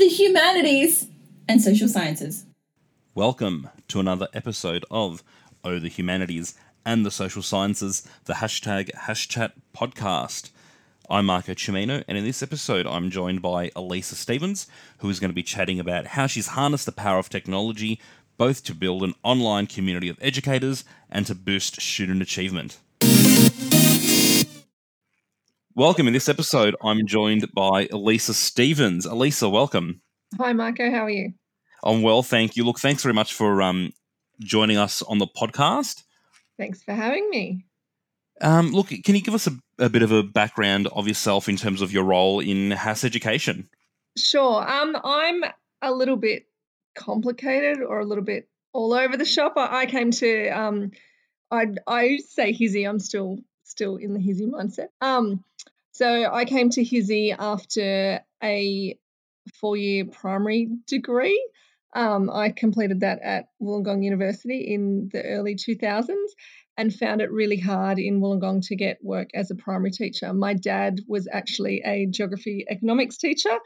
[0.00, 1.08] the humanities
[1.46, 2.46] and social sciences.
[3.14, 5.22] Welcome to another episode of
[5.62, 6.54] Oh the Humanities
[6.86, 10.52] and the Social Sciences, the hashtag HASSchat podcast.
[11.10, 14.66] I'm Marco Cimino, and in this episode, I'm joined by Elisa Stevens,
[15.00, 18.00] who is going to be chatting about how she's harnessed the power of technology
[18.38, 22.78] both to build an online community of educators and to boost student achievement.
[25.76, 26.08] Welcome.
[26.08, 29.06] In this episode, I'm joined by Elisa Stevens.
[29.06, 30.00] Elisa, welcome.
[30.36, 30.90] Hi, Marco.
[30.90, 31.32] How are you?
[31.84, 32.64] I'm well, thank you.
[32.64, 33.92] Look, thanks very much for um,
[34.40, 36.02] joining us on the podcast.
[36.58, 37.66] Thanks for having me.
[38.40, 41.56] Um, look, can you give us a, a, bit of a background of yourself in
[41.56, 43.68] terms of your role in HASS education?
[44.18, 44.68] Sure.
[44.68, 45.44] Um, I'm
[45.82, 46.46] a little bit
[46.96, 49.54] complicated or a little bit all over the shop.
[49.56, 50.90] I, I came to um,
[51.52, 52.88] I I say HSIE.
[52.88, 53.38] I'm still
[53.70, 54.88] still in the HSIE mindset.
[55.00, 55.44] Um,
[55.92, 58.98] so I came to HSIE after a
[59.60, 61.40] four year primary degree.
[61.94, 66.14] Um, I completed that at Wollongong University in the early 2000s
[66.76, 70.32] and found it really hard in Wollongong to get work as a primary teacher.
[70.32, 73.58] My dad was actually a geography economics teacher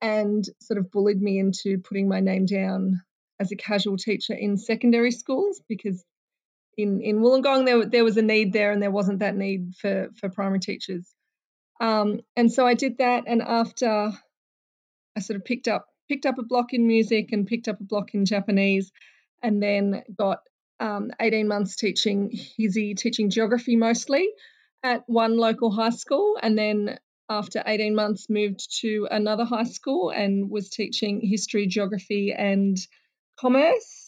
[0.00, 3.02] and sort of bullied me into putting my name down
[3.40, 6.04] as a casual teacher in secondary schools because
[6.76, 10.10] in in Wollongong there there was a need there and there wasn't that need for
[10.18, 11.12] for primary teachers.
[11.80, 14.12] Um, and so I did that, and after
[15.16, 17.84] I sort of picked up picked up a block in music and picked up a
[17.84, 18.92] block in Japanese,
[19.42, 20.40] and then got
[20.80, 24.28] um, 18 months teaching Hizzy, teaching geography mostly
[24.82, 30.10] at one local high school, and then after 18 months moved to another high school
[30.10, 32.76] and was teaching history, geography, and
[33.38, 34.03] commerce.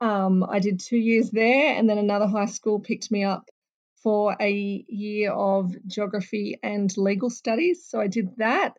[0.00, 3.48] Um, I did two years there, and then another high school picked me up
[4.02, 7.84] for a year of geography and legal studies.
[7.88, 8.74] So I did that.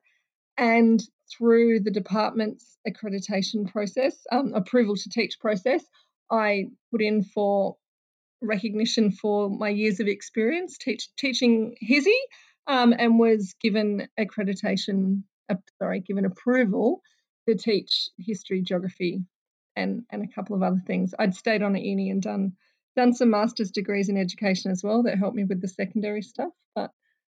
[0.58, 1.02] And
[1.38, 5.84] through the department's accreditation process, um, approval to teach process,
[6.32, 7.76] I put in for
[8.42, 12.14] recognition for my years of experience teach, teaching HSIE
[12.68, 17.02] um, and was given accreditation, uh, sorry, given approval
[17.48, 19.24] to teach history, geography,
[19.80, 21.14] and, and a couple of other things.
[21.18, 22.54] I'd stayed on at uni and done
[22.96, 26.52] done some master's degrees in education as well that helped me with the secondary stuff.
[26.76, 26.92] But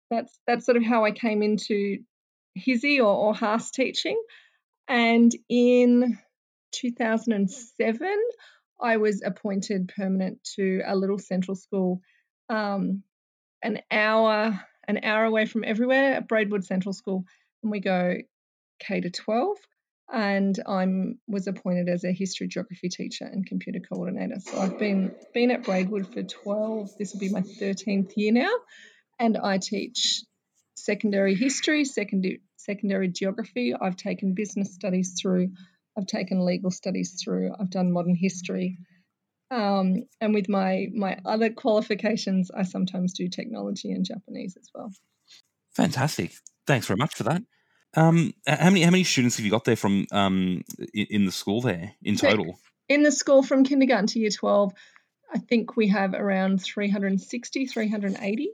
[0.09, 1.99] that's that's sort of how I came into
[2.57, 4.21] HSIE or, or HASS teaching.
[4.87, 6.17] And in
[6.71, 8.17] 2007,
[8.81, 12.01] I was appointed permanent to a little central school,
[12.49, 13.03] um,
[13.61, 17.25] an hour an hour away from everywhere at Braidwood Central School,
[17.61, 18.15] and we go
[18.79, 19.57] K to 12
[20.11, 24.39] and I'm was appointed as a history geography teacher and computer coordinator.
[24.39, 26.97] So I've been been at Braidwood for 12.
[26.97, 28.51] This will be my 13th year now,
[29.19, 30.23] and I teach
[30.75, 33.73] secondary history, secondary secondary geography.
[33.73, 35.51] I've taken business studies through.
[35.97, 37.53] I've taken legal studies through.
[37.59, 38.77] I've done modern history.
[39.49, 44.91] Um, and with my my other qualifications, I sometimes do technology and Japanese as well.
[45.75, 46.33] Fantastic!
[46.65, 47.41] Thanks very much for that.
[47.95, 51.61] Um, how many how many students have you got there from um in the school
[51.61, 52.59] there in total?
[52.89, 54.73] In the school from kindergarten to year 12,
[55.33, 58.49] I think we have around 360, 380.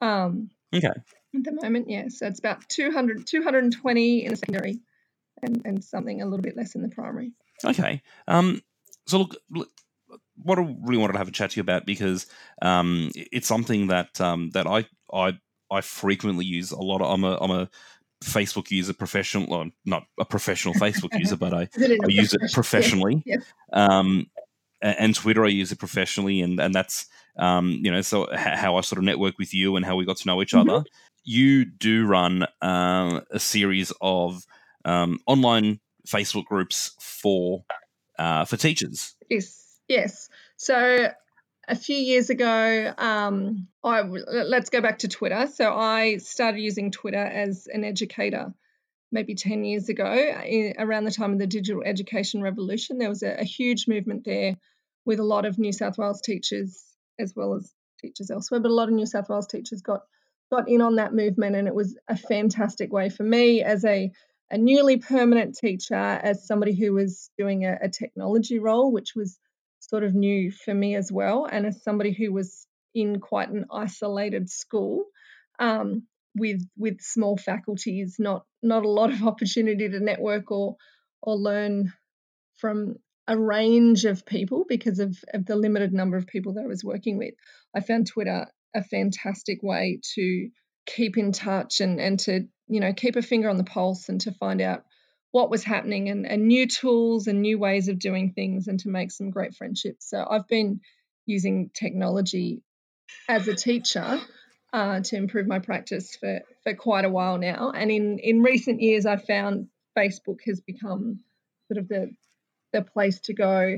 [0.00, 0.88] Um, okay.
[0.88, 2.08] At the moment, yeah.
[2.08, 4.80] So it's about 200, 220 in the secondary
[5.42, 7.32] and, and something a little bit less in the primary.
[7.64, 8.02] Okay.
[8.26, 8.62] Um,
[9.06, 9.70] so look, look
[10.42, 12.26] what I really wanted to have a chat to you about because
[12.62, 15.38] um, it's something that um, that I I
[15.70, 17.02] I frequently use a lot.
[17.02, 17.70] Of, I'm a I'm a
[18.22, 23.22] Facebook user, professional, well, not a professional Facebook user, but I, I use it professionally.
[23.26, 23.36] Yeah.
[23.72, 24.30] Um,
[24.80, 28.80] and Twitter, I use it professionally, and and that's um, you know, so how I
[28.82, 30.70] sort of network with you and how we got to know each mm-hmm.
[30.70, 30.84] other.
[31.24, 34.46] You do run um, a series of
[34.84, 37.64] um, online Facebook groups for
[38.18, 39.14] uh, for teachers.
[39.28, 40.28] Yes, yes.
[40.56, 41.10] So
[41.68, 45.46] a few years ago, um, I, let's go back to Twitter.
[45.52, 48.54] So I started using Twitter as an educator
[49.12, 50.12] maybe 10 years ago,
[50.46, 52.98] in, around the time of the digital education revolution.
[52.98, 54.56] There was a, a, huge movement there
[55.06, 56.82] with a lot of New South Wales teachers,
[57.18, 60.02] as well as teachers elsewhere, but a lot of New South Wales teachers got
[60.50, 64.10] got in on that movement, and it was a fantastic way for me as a
[64.50, 69.38] a newly permanent teacher, as somebody who was doing a, a technology role, which was
[69.88, 71.46] sort of new for me as well.
[71.50, 75.04] And as somebody who was in quite an isolated school
[75.58, 76.04] um,
[76.36, 80.76] with with small faculties, not not a lot of opportunity to network or
[81.22, 81.92] or learn
[82.56, 82.96] from
[83.26, 86.82] a range of people because of, of the limited number of people that I was
[86.82, 87.34] working with.
[87.74, 90.48] I found Twitter a fantastic way to
[90.86, 94.20] keep in touch and and to you know keep a finger on the pulse and
[94.22, 94.84] to find out
[95.30, 98.88] what was happening and, and new tools and new ways of doing things and to
[98.88, 100.08] make some great friendships.
[100.08, 100.80] So I've been
[101.26, 102.62] using technology
[103.28, 104.20] as a teacher
[104.72, 107.70] uh, to improve my practice for, for quite a while now.
[107.70, 111.20] And in, in recent years, I've found Facebook has become
[111.68, 112.10] sort of the,
[112.72, 113.76] the place to go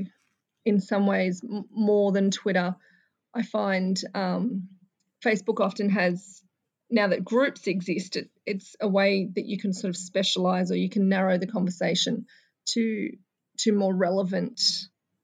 [0.65, 2.75] in some ways more than Twitter.
[3.33, 4.69] I find um,
[5.23, 6.41] Facebook often has
[6.91, 10.75] now that groups exist, it, it's a way that you can sort of specialize or
[10.75, 12.25] you can narrow the conversation
[12.71, 13.11] to
[13.59, 14.61] to more relevant.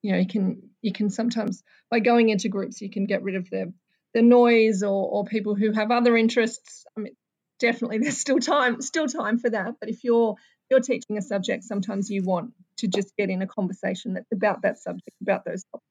[0.02, 3.36] You know, you can you can sometimes by going into groups you can get rid
[3.36, 3.74] of the
[4.14, 6.86] the noise or or people who have other interests.
[6.98, 7.16] I mean,
[7.60, 9.76] definitely there's still time still time for that.
[9.80, 10.36] But if you're
[10.70, 14.62] you're teaching a subject, sometimes you want to just get in a conversation that's about
[14.64, 15.86] that subject, about those topics.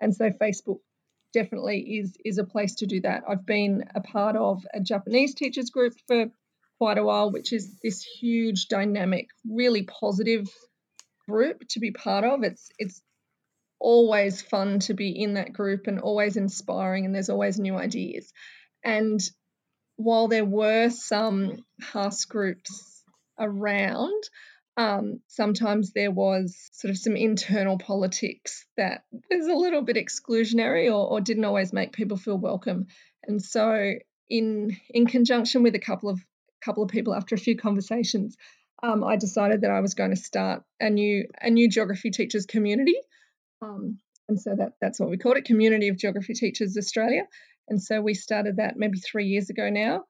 [0.00, 0.80] And so Facebook
[1.32, 3.22] definitely is is a place to do that.
[3.28, 6.26] I've been a part of a Japanese teachers group for
[6.78, 10.48] quite a while, which is this huge, dynamic, really positive
[11.28, 12.42] group to be part of.
[12.42, 13.02] It's it's
[13.78, 18.32] always fun to be in that group and always inspiring, and there's always new ideas.
[18.84, 19.20] And
[19.96, 23.02] while there were some HASS groups
[23.38, 24.22] around,
[24.80, 30.86] um, sometimes there was sort of some internal politics that was a little bit exclusionary
[30.86, 32.86] or, or didn't always make people feel welcome.
[33.24, 33.92] And so,
[34.30, 36.18] in in conjunction with a couple of
[36.64, 38.38] couple of people, after a few conversations,
[38.82, 42.46] um, I decided that I was going to start a new a new geography teachers
[42.46, 42.96] community.
[43.60, 43.98] Um,
[44.30, 47.26] and so that that's what we called it, Community of Geography Teachers Australia.
[47.68, 50.04] And so we started that maybe three years ago now,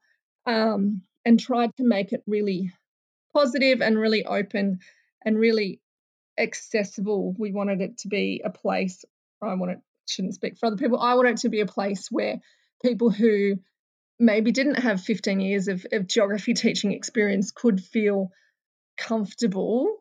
[0.46, 2.70] um, and tried to make it really
[3.32, 4.80] positive and really open
[5.24, 5.80] and really
[6.38, 7.34] accessible.
[7.38, 9.04] We wanted it to be a place,
[9.42, 9.78] I want it,
[10.08, 12.40] shouldn't speak for other people, I want it to be a place where
[12.82, 13.56] people who
[14.18, 18.30] maybe didn't have 15 years of, of geography teaching experience could feel
[18.96, 19.96] comfortable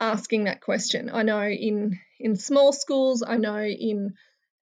[0.00, 1.10] asking that question.
[1.12, 4.14] I know in in small schools, I know in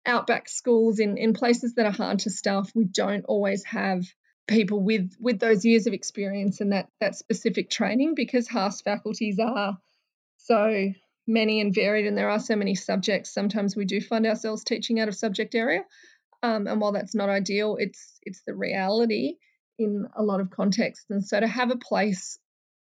[0.06, 4.04] outback schools, in, in places that are hard to staff, we don't always have
[4.50, 9.40] people with with those years of experience and that that specific training because HASS faculties
[9.40, 9.78] are
[10.38, 10.92] so
[11.28, 13.34] many and varied and there are so many subjects.
[13.34, 15.84] Sometimes we do find ourselves teaching out of subject area
[16.42, 19.36] um, and while that's not ideal it's it's the reality
[19.78, 21.06] in a lot of contexts.
[21.10, 22.38] And so to have a place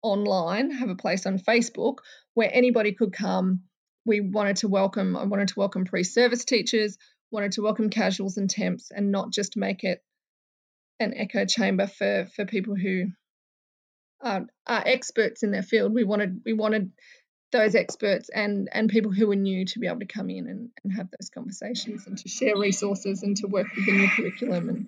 [0.03, 1.95] online have a place on facebook
[2.35, 3.61] where anybody could come
[4.05, 6.99] we wanted to welcome i wanted to welcome pre-service teachers
[7.31, 10.03] wanted to welcome casuals and temps and not just make it
[10.99, 13.07] an echo chamber for for people who
[14.21, 15.93] are, are experts in their field.
[15.93, 16.91] We wanted we wanted
[17.51, 20.69] those experts and and people who were new to be able to come in and,
[20.83, 24.87] and have those conversations and to share resources and to work with the curriculum and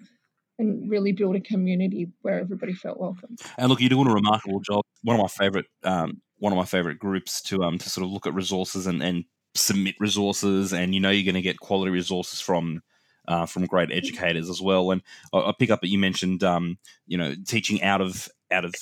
[0.57, 3.37] and really build a community where everybody felt welcome.
[3.57, 4.83] And look, you're doing a remarkable job.
[5.03, 8.11] One of my favorite um, one of my favorite groups to um to sort of
[8.11, 11.91] look at resources and, and submit resources and you know you're going to get quality
[11.91, 12.81] resources from
[13.29, 14.91] uh, from great educators as well.
[14.91, 16.77] And I, I pick up that you mentioned, um,
[17.07, 18.73] you know, teaching out of out of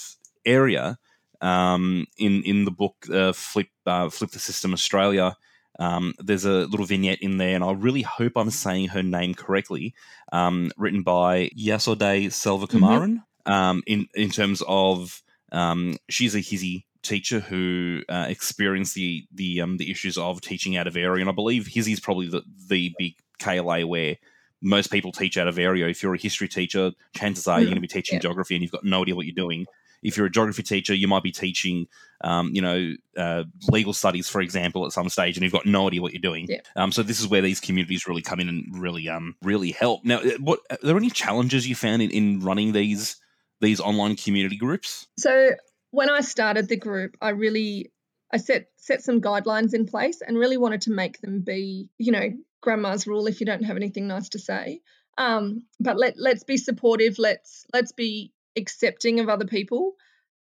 [0.46, 0.98] area
[1.42, 5.36] um, in in the book uh, Flip uh, Flip the System Australia.
[5.80, 9.36] Um, there's a little vignette in there, and I really hope I'm saying her name
[9.36, 9.94] correctly.
[10.32, 13.22] Um, written by Yasodai Selvakumaran.
[13.46, 13.52] Mm-hmm.
[13.52, 15.22] Um, in in terms of
[15.52, 20.76] um, she's a HSIE teacher who uh, experienced the the um, the issues of teaching
[20.78, 24.18] out of area, and I believe HSIE's probably the the big KLA where
[24.62, 25.88] most people teach out of area.
[25.88, 28.22] If you're a history teacher, chances are you're going to be teaching yeah.
[28.22, 29.66] geography and you've got no idea what you're doing.
[30.04, 31.88] If you're a geography teacher, you might be teaching,
[32.24, 35.88] um, you know, uh, legal studies, for example, at some stage, and you've got no
[35.88, 36.46] idea what you're doing.
[36.48, 36.62] Yeah.
[36.76, 40.06] Um, so this is where these communities really come in and really, um, really help.
[40.06, 43.18] Now, uh, what are there any challenges you found in, in running these
[43.60, 45.08] these online community groups?
[45.18, 45.52] So
[45.90, 47.92] when I started the group, I really
[48.32, 52.12] I set set some guidelines in place and really wanted to make them be, you
[52.12, 52.30] know,
[52.62, 54.82] grandma's rule if you don't have anything nice to say.
[55.18, 57.18] Um, but let let's be supportive.
[57.18, 59.94] Let's let's be accepting of other people,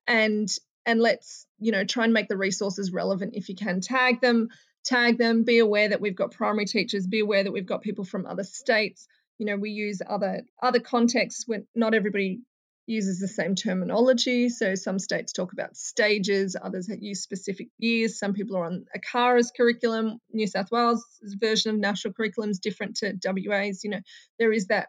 [0.06, 0.48] and
[0.84, 3.80] and let's you know try and make the resources relevant if you can.
[3.80, 4.48] Tag them,
[4.84, 5.44] tag them.
[5.44, 7.06] Be aware that we've got primary teachers.
[7.06, 9.06] Be aware that we've got people from other states.
[9.38, 12.40] You know we use other other contexts when not everybody
[12.86, 14.48] uses the same terminology.
[14.48, 18.18] So some states talk about stages, others use specific years.
[18.18, 20.18] Some people are on ACARA's curriculum.
[20.32, 23.82] New South Wales' version of national curriculum is different to WA's.
[23.82, 24.00] You know,
[24.38, 24.88] there is that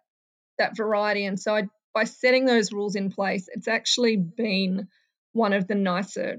[0.60, 1.26] that variety.
[1.26, 1.64] And so I,
[1.94, 4.88] by setting those rules in place, it's actually been
[5.34, 6.38] one of the nicer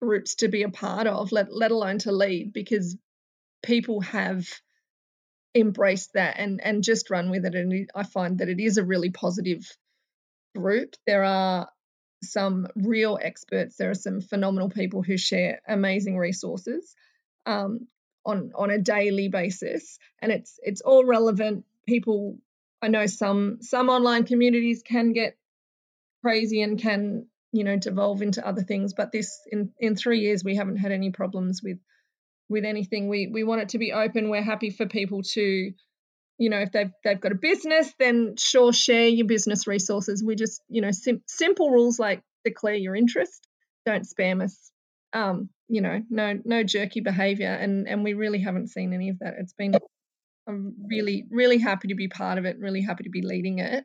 [0.00, 2.96] groups to be a part of, let, let alone to lead, because
[3.62, 4.46] people have
[5.54, 8.84] embraced that and and just run with it and i find that it is a
[8.84, 9.66] really positive
[10.54, 10.94] group.
[11.06, 11.68] There are
[12.22, 13.76] some real experts.
[13.76, 16.94] There are some phenomenal people who share amazing resources
[17.46, 17.86] um,
[18.24, 21.64] on on a daily basis, and it's it's all relevant.
[21.86, 22.38] People,
[22.82, 25.36] I know some some online communities can get
[26.22, 30.44] crazy and can you know devolve into other things, but this in in three years
[30.44, 31.78] we haven't had any problems with
[32.48, 33.08] with anything.
[33.08, 34.28] We we want it to be open.
[34.28, 35.72] We're happy for people to
[36.40, 40.24] you know if they've they've got a business then sure share your business resources.
[40.24, 43.46] We just you know sim- simple rules like declare your interest.
[43.86, 44.72] Don't spam us.
[45.12, 49.18] Um you know no no jerky behavior and and we really haven't seen any of
[49.20, 49.34] that.
[49.38, 49.74] It's been
[50.48, 53.84] i'm really really happy to be part of it really happy to be leading it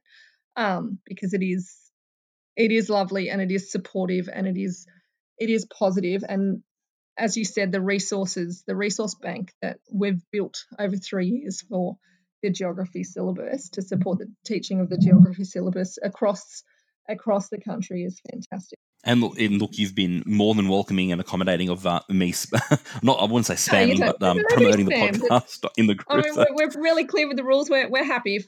[0.55, 1.77] um because it is
[2.55, 4.87] it is lovely and it is supportive and it is
[5.37, 6.23] it is positive.
[6.27, 6.63] And
[7.17, 11.97] as you said the resources the resource bank that we've built over 3 years for
[12.45, 16.63] the geography syllabus to support the teaching of the geography syllabus across
[17.09, 18.77] across the country is fantastic.
[19.03, 22.31] And look, and look, you've been more than welcoming and accommodating of uh, me.
[22.33, 22.57] Sp-
[23.03, 26.07] not, I wouldn't say spamming, no, but um, promoting the podcast in the group.
[26.09, 26.45] I mean, so.
[26.51, 27.69] we're, we're, really clear with the rules.
[27.69, 28.37] We're, we're happy.
[28.37, 28.47] If,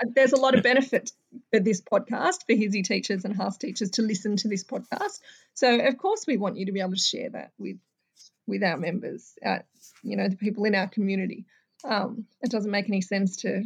[0.00, 1.10] uh, there's a lot of benefit
[1.52, 5.20] for this podcast for HSIE teachers and HASS teachers to listen to this podcast.
[5.54, 7.76] So, of course, we want you to be able to share that with
[8.46, 9.58] with our members, uh,
[10.02, 11.46] you know, the people in our community.
[11.84, 13.64] Um, it doesn't make any sense to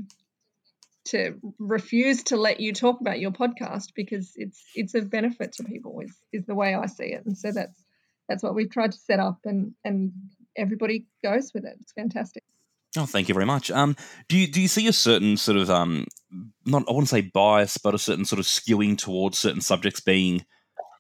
[1.07, 5.65] to refuse to let you talk about your podcast because it's it's of benefit to
[5.65, 7.27] people is is the way I see it.
[7.27, 7.85] And so that's
[8.29, 10.13] that's what we've tried to set up and and
[10.57, 11.77] everybody goes with it.
[11.81, 12.43] It's fantastic.
[12.97, 13.71] Oh, thank you very much.
[13.71, 13.97] Um,
[14.29, 16.07] do you do you see a certain sort of um,
[16.65, 20.47] not I wouldn't say bias, but a certain sort of skewing towards certain subjects being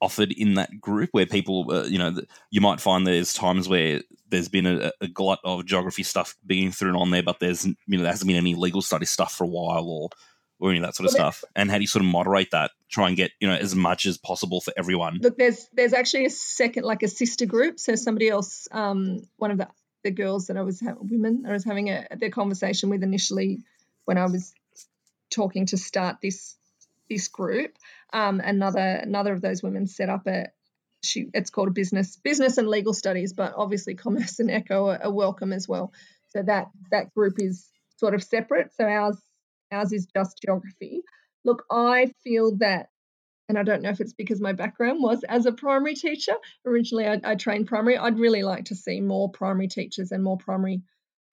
[0.03, 2.15] offered in that group where people, uh, you know,
[2.51, 6.73] you might find there's times where there's been a, a, glut of geography stuff being
[6.73, 9.45] thrown on there, but there's, you know, there hasn't been any legal study stuff for
[9.45, 10.09] a while or,
[10.59, 11.45] or any of that sort of well, stuff.
[11.55, 12.71] And how do you sort of moderate that?
[12.89, 15.19] Try and get, you know, as much as possible for everyone.
[15.23, 17.79] Look, there's, there's actually a second, like a sister group.
[17.79, 19.69] So somebody else, um, one of the,
[20.03, 23.63] the girls that I was, women that I was having a, their conversation with initially
[24.05, 24.55] when I was
[25.31, 26.57] talking to start this
[27.09, 27.77] this group.
[28.13, 30.49] Um, another another of those women set up a
[31.05, 35.13] she it's called business business and legal studies, but obviously commerce and eco are, are
[35.13, 35.93] welcome as well.
[36.31, 38.75] So that that group is sort of separate.
[38.75, 39.21] So ours
[39.73, 41.03] ours is just geography.
[41.45, 42.89] Look, I feel that
[43.49, 46.35] and I don't know if it's because my background was as a primary teacher.
[46.65, 47.99] Originally, I, I, trained primary.
[47.99, 50.83] I'd really like to see more primary teachers and more primary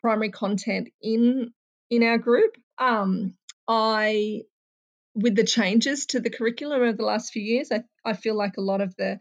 [0.01, 1.53] primary content in
[1.89, 2.57] in our group.
[2.77, 3.35] Um,
[3.67, 4.41] I
[5.13, 8.57] with the changes to the curriculum over the last few years, I, I feel like
[8.57, 9.19] a lot of the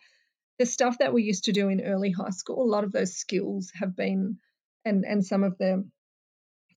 [0.61, 3.17] the stuff that we used to do in early high school, a lot of those
[3.17, 4.37] skills have been
[4.85, 5.89] and and some of the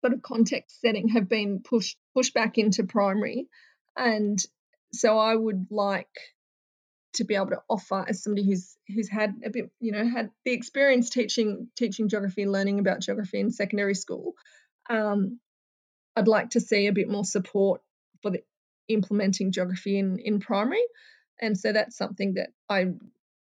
[0.02, 3.48] sort of context setting have been pushed pushed back into primary.
[3.98, 4.38] And
[4.94, 6.16] so I would like
[7.14, 10.30] to be able to offer as somebody who's who's had a bit, you know, had
[10.46, 14.36] the experience teaching teaching geography learning about geography in secondary school.
[14.92, 15.40] Um,
[16.16, 17.82] I'd like to see a bit more support
[18.22, 18.44] for the
[18.90, 20.84] implementing geography in, in primary.
[21.42, 22.92] And so that's something that I,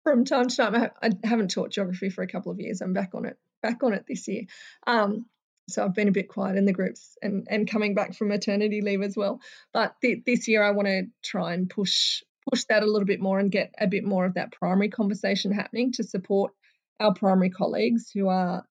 [0.02, 2.80] from time to time, I, I haven't taught geography for a couple of years.
[2.80, 4.44] I'm back on it, back on it this year.
[4.86, 5.26] Um,
[5.68, 8.80] so I've been a bit quiet in the groups and, and coming back from maternity
[8.82, 9.40] leave as well.
[9.72, 13.20] But th- this year I want to try and push push that a little bit
[13.20, 16.52] more and get a bit more of that primary conversation happening to support
[16.98, 18.66] our primary colleagues who are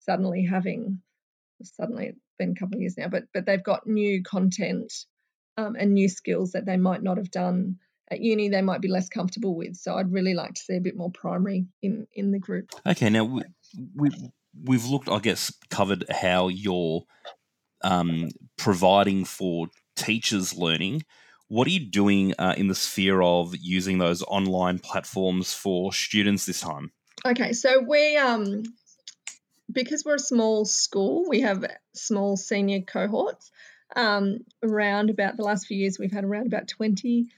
[0.00, 1.00] suddenly having
[1.62, 4.92] suddenly it's been a couple of years now, but but they've got new content
[5.56, 7.78] um, and new skills that they might not have done
[8.10, 10.80] at uni they might be less comfortable with so i'd really like to see a
[10.80, 12.70] bit more primary in in the group.
[12.86, 13.42] Okay now we,
[13.94, 14.10] we
[14.64, 17.02] we've looked i guess covered how you're
[17.82, 21.04] um, providing for teachers learning.
[21.48, 26.46] What are you doing uh, in the sphere of using those online platforms for students
[26.46, 26.90] this time?
[27.24, 28.62] Okay so we um
[29.70, 33.50] because we're a small school we have small senior cohorts.
[33.94, 37.28] Um, around about the last few years, we've had around about 20,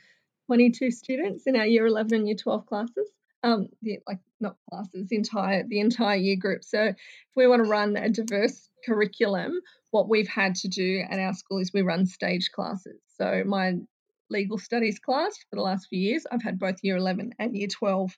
[0.49, 3.11] 22 students in our year 11 and year 12 classes.
[3.45, 6.65] Um, the, like not classes, the entire the entire year group.
[6.65, 6.97] So if
[7.37, 9.53] we want to run a diverse curriculum,
[9.93, 13.01] what we've had to do at our school is we run stage classes.
[13.17, 13.75] So my
[14.29, 17.69] legal studies class for the last few years, I've had both year 11 and year
[17.69, 18.17] 12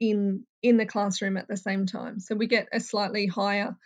[0.00, 2.20] in in the classroom at the same time.
[2.20, 3.76] So we get a slightly higher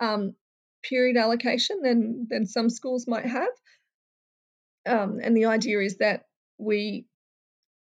[0.00, 0.34] um,
[0.82, 3.48] period allocation than than some schools might have.
[4.86, 6.24] Um, and the idea is that
[6.58, 7.06] we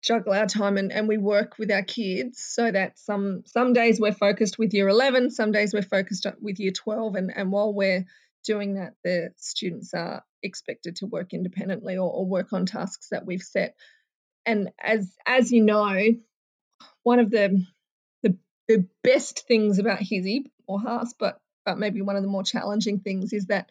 [0.03, 3.99] juggle our time and, and we work with our kids so that some some days
[3.99, 7.73] we're focused with year 11 some days we're focused with year 12 and, and while
[7.73, 8.05] we're
[8.45, 13.25] doing that the students are expected to work independently or, or work on tasks that
[13.25, 13.75] we've set
[14.45, 15.97] and as as you know,
[17.03, 17.65] one of the
[18.21, 22.43] the, the best things about HSIE or HASS, but but maybe one of the more
[22.43, 23.69] challenging things is that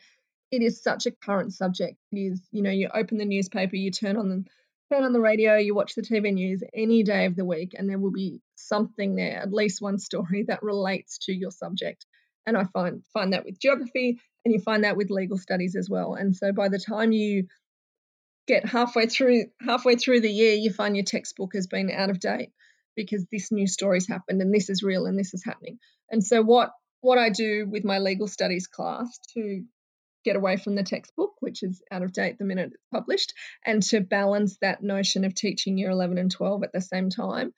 [0.50, 1.96] it is such a current subject.
[2.10, 4.44] It is, you know, you open the newspaper, you turn on the
[4.92, 7.88] turn on the radio, you watch the TV news any day of the week, and
[7.88, 12.06] there will be something there, at least one story that relates to your subject.
[12.46, 15.88] And I find find that with geography, and you find that with legal studies as
[15.88, 16.14] well.
[16.14, 17.46] And so by the time you
[18.48, 22.18] get halfway through halfway through the year, you find your textbook has been out of
[22.18, 22.50] date
[22.96, 25.78] because this new story's happened and this is real and this is happening.
[26.10, 26.70] And so what
[27.00, 29.62] what I do with my legal studies class to
[30.24, 33.82] get away from the textbook, which is out of date the minute it's published, and
[33.82, 37.52] to balance that notion of teaching year 11 and 12 at the same time.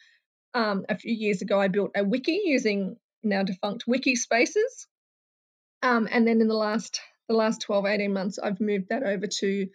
[0.54, 4.86] Um, a few years ago, I built a wiki using now defunct wiki spaces.
[5.82, 9.26] Um, and then in the last the last 12, 18 months, I've moved that over
[9.26, 9.66] to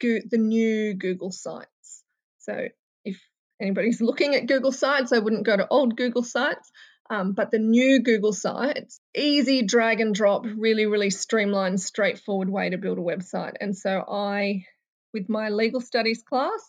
[0.00, 2.02] go- the new Google Sites.
[2.38, 2.68] So
[3.04, 3.20] if
[3.60, 6.70] anybody's looking at Google Sites, I wouldn't go to old Google Sites.
[7.10, 12.70] Um, but the new Google Sites, easy drag and drop, really, really streamlined, straightforward way
[12.70, 13.54] to build a website.
[13.60, 14.64] And so I,
[15.12, 16.62] with my legal studies class,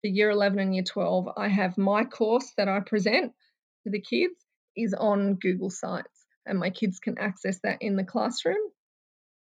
[0.00, 3.32] for year 11 and year 12, I have my course that I present
[3.84, 4.34] to the kids
[4.76, 6.08] is on Google Sites.
[6.46, 8.56] And my kids can access that in the classroom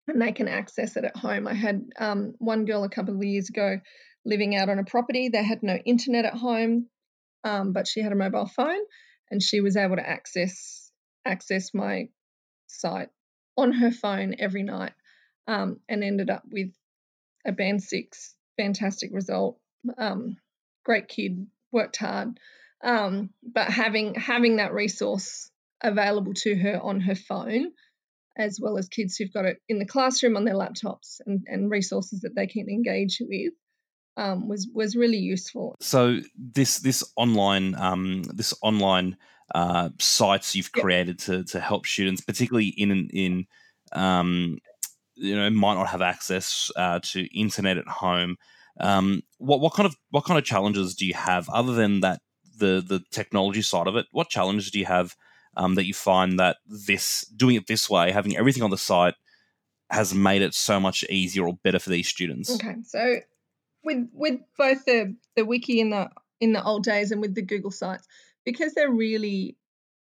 [0.07, 1.49] and they can access it at home.
[1.49, 3.81] I had um, one girl a couple of years ago
[4.25, 5.29] living out on a property.
[5.29, 6.89] They had no internet at home,
[7.43, 8.81] um, but she had a mobile phone
[9.31, 10.91] and she was able to access
[11.25, 12.09] access my
[12.67, 13.09] site
[13.57, 14.93] on her phone every night
[15.47, 16.71] um, and ended up with
[17.47, 19.59] a band six fantastic result.
[19.99, 20.37] Um,
[20.85, 22.39] great kid worked hard
[22.83, 25.51] um, but having having that resource
[25.83, 27.73] available to her on her phone
[28.37, 31.71] as well as kids who've got it in the classroom on their laptops and, and
[31.71, 33.53] resources that they can engage with
[34.17, 35.77] um, was was really useful.
[35.81, 39.17] So this this online um, this online
[39.55, 43.47] uh, sites you've created to to help students, particularly in in
[43.93, 44.59] um,
[45.15, 48.37] you know might not have access uh, to internet at home.
[48.81, 52.21] Um, what what kind of what kind of challenges do you have other than that
[52.59, 54.07] the the technology side of it?
[54.13, 55.17] What challenges do you have
[55.57, 59.15] um, that you find that this doing it this way, having everything on the site,
[59.91, 62.51] has made it so much easier or better for these students?
[62.55, 63.21] Okay, so
[63.85, 66.09] with with both the the wiki in the
[66.41, 68.07] in the old days and with the Google sites,
[68.45, 69.57] because they're really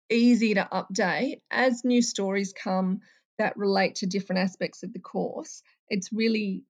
[0.09, 3.01] easy to update as new stories come
[3.39, 5.63] that relate to different aspects of the course.
[5.89, 6.63] It's really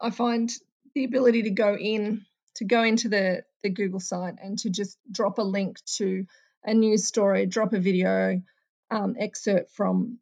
[0.00, 0.50] I find
[0.94, 4.98] the ability to go in to go into the the Google site and to just
[5.10, 6.26] drop a link to
[6.64, 8.42] a news story, drop a video
[8.90, 10.18] um, excerpt from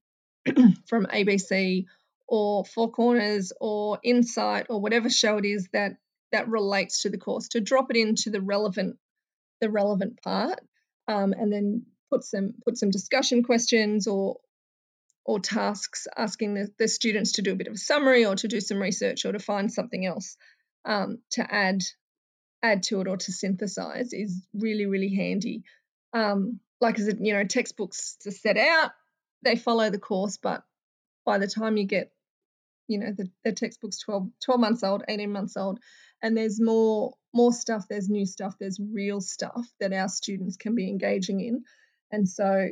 [0.86, 1.86] from ABC
[2.28, 5.92] or Four Corners or Insight or whatever show it is that
[6.30, 8.96] that relates to the course to drop it into the relevant
[9.60, 10.60] the relevant part
[11.08, 14.36] um, and then put some put some discussion questions or
[15.24, 18.48] or tasks asking the, the students to do a bit of a summary or to
[18.48, 20.36] do some research or to find something else
[20.84, 21.82] um, to add
[22.62, 25.62] add to it or to synthesize is really really handy.
[26.12, 28.92] Um, like I said, you know, textbooks to set out,
[29.42, 30.62] they follow the course, but
[31.26, 32.12] by the time you get,
[32.88, 35.78] you know, the, the textbook's 12, 12 months old, 18 months old,
[36.22, 40.74] and there's more more stuff, there's new stuff, there's real stuff that our students can
[40.74, 41.62] be engaging in.
[42.10, 42.68] And so,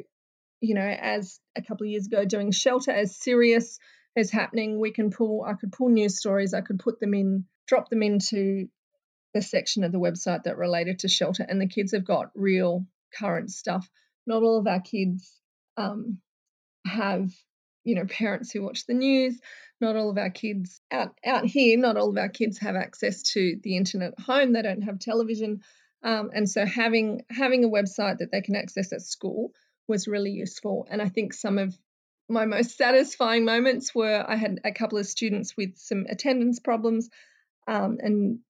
[0.61, 3.79] you know, as a couple of years ago doing shelter as serious
[4.17, 7.45] as happening, we can pull I could pull news stories, I could put them in,
[7.69, 8.69] drop them into
[9.35, 12.87] the section of the website that related to shelter and the kids have got real
[13.15, 13.89] current stuff.
[14.27, 15.31] Not all of our kids
[15.77, 16.19] um,
[16.87, 17.31] have,
[17.87, 19.41] you know, parents who watch the news.
[19.81, 21.79] Not all of our kids out out here.
[21.79, 24.53] Not all of our kids have access to the internet at home.
[24.53, 25.61] They don't have television,
[26.03, 29.53] um, and so having having a website that they can access at school
[29.87, 30.87] was really useful.
[30.91, 31.77] And I think some of
[32.29, 37.11] my most satisfying moments were I had a couple of students with some attendance problems,
[37.69, 38.41] um, and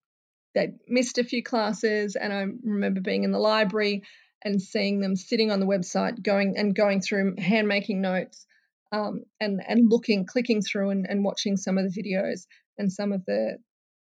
[0.55, 2.16] they missed a few classes.
[2.16, 4.05] And I remember being in the library
[4.42, 8.46] and seeing them sitting on the website, going and going through hand making notes,
[8.92, 12.46] um, and and looking, clicking through and, and watching some of the videos
[12.79, 13.59] and some of the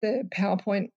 [0.01, 0.89] the PowerPoint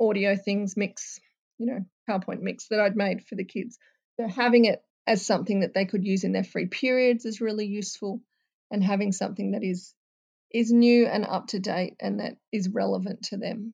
[0.00, 1.18] audio things mix,
[1.58, 3.78] you know, PowerPoint mix that I'd made for the kids.
[4.20, 7.66] So having it as something that they could use in their free periods is really
[7.66, 8.20] useful,
[8.70, 9.94] and having something that is
[10.52, 13.72] is new and up to date and that is relevant to them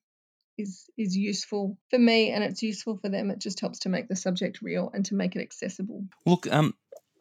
[0.58, 3.30] is is useful for me and it's useful for them.
[3.30, 6.04] It just helps to make the subject real and to make it accessible.
[6.26, 6.74] Look, um,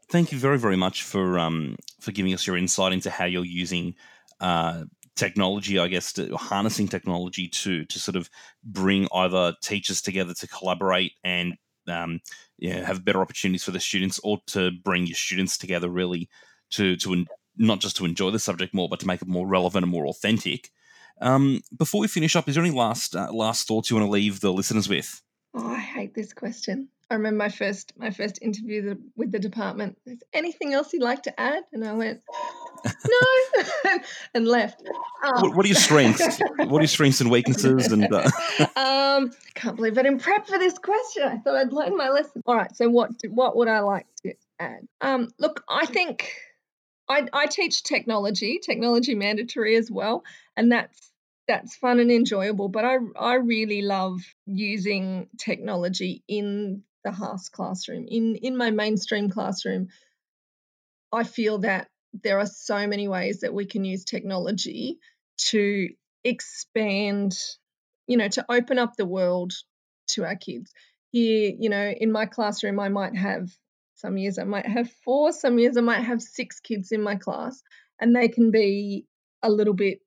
[0.09, 3.45] thank you very very much for um for giving us your insight into how you're
[3.45, 3.95] using
[4.39, 4.83] uh
[5.17, 8.29] technology, I guess, to, harnessing technology to to sort of
[8.63, 11.55] bring either teachers together to collaborate and
[11.87, 12.21] um,
[12.57, 16.29] yeah, have better opportunities for the students, or to bring your students together really
[16.71, 17.25] to to
[17.57, 20.07] not just to enjoy the subject more, but to make it more relevant and more
[20.07, 20.69] authentic.
[21.19, 24.11] Um, before we finish up, is there any last uh, last thoughts you want to
[24.11, 25.21] leave the listeners with?
[25.53, 26.89] Oh, I hate this question.
[27.09, 29.97] I remember my first my first interview with the department.
[30.05, 31.63] Is anything else you'd like to add?
[31.71, 32.21] And I went,
[32.85, 33.99] no,
[34.33, 34.81] and left.
[35.23, 36.39] Um, what, what, are your strengths?
[36.57, 37.91] what are your strengths and weaknesses?
[37.91, 38.29] And uh...
[38.75, 41.23] um, can't believe I didn't prep for this question.
[41.23, 42.43] I thought I'd learn my lesson.
[42.45, 42.75] All right.
[42.75, 44.87] So what what would I like to add?
[44.99, 46.33] Um, look, I think
[47.07, 50.23] I, I teach technology, technology mandatory as well,
[50.57, 51.11] and that's
[51.47, 52.67] that's fun and enjoyable.
[52.67, 59.29] But I I really love using technology in the HASS classroom, in in my mainstream
[59.29, 59.87] classroom.
[61.11, 61.87] I feel that
[62.23, 64.97] there are so many ways that we can use technology
[65.37, 65.89] to
[66.23, 67.37] expand,
[68.07, 69.53] you know, to open up the world
[70.09, 70.71] to our kids.
[71.11, 73.49] Here, you know, in my classroom, I might have
[73.95, 77.15] some years I might have four, some years I might have six kids in my
[77.15, 77.61] class,
[77.99, 79.05] and they can be
[79.41, 79.99] a little bit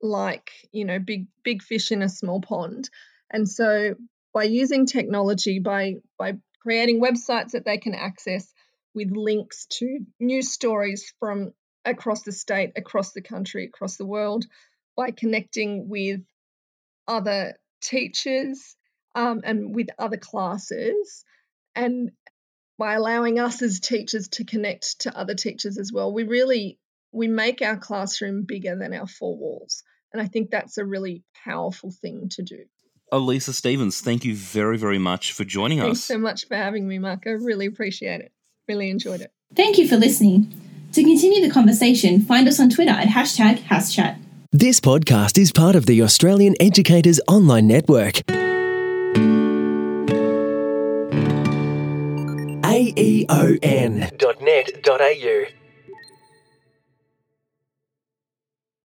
[0.00, 2.90] like, you know, big big fish in a small pond.
[3.30, 3.94] And so
[4.32, 8.52] by using technology, by by creating websites that they can access
[8.94, 11.52] with links to news stories from
[11.84, 14.44] across the state, across the country, across the world,
[14.96, 16.20] by connecting with
[17.08, 18.76] other teachers
[19.14, 21.24] um, and with other classes,
[21.74, 22.12] and
[22.78, 26.12] by allowing us as teachers to connect to other teachers as well.
[26.12, 26.78] We really
[27.12, 31.24] we make our classroom bigger than our four walls, and I think that's a really
[31.44, 32.64] powerful thing to do.
[33.12, 36.06] Elisa Stevens, thank you very, very much for joining Thanks us.
[36.08, 37.24] Thanks so much for having me, Mark.
[37.26, 38.32] I really appreciate it.
[38.66, 39.30] Really enjoyed it.
[39.54, 40.52] Thank you for listening.
[40.92, 44.18] To continue the conversation, find us on Twitter at hashtag HASSchat.
[44.50, 48.22] This podcast is part of the Australian Educators Online Network.
[52.64, 54.02] aeon.net.au